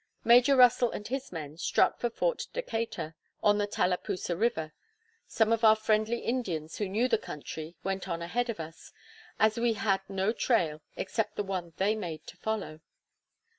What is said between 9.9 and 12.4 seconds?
no trail except the one they made to